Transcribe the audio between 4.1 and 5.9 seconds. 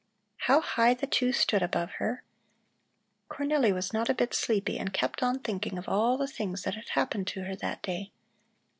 bit sleepy and kept on thinking of